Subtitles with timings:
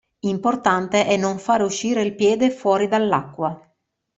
[0.21, 3.71] Importante è non fare uscire il piede fuori dall'acqua.